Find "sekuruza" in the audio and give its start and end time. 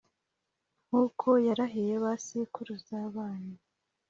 2.25-2.97